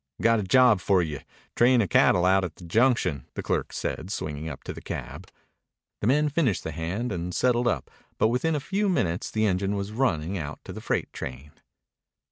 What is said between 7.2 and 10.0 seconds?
settled up, but within a few minutes the engine was